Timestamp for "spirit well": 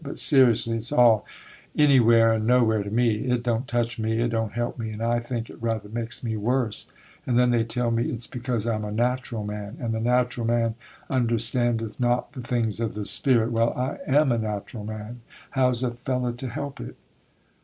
13.05-13.73